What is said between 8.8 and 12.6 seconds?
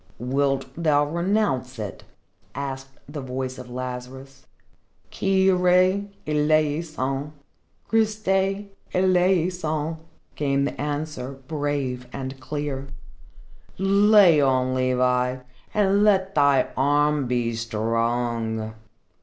eleison!" came the answer, brave and